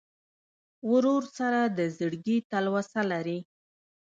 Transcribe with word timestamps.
ورور 0.91 1.23
سره 1.37 1.59
د 1.77 1.79
زړګي 1.97 2.37
تلوسه 2.51 3.01
لرې. 3.11 3.39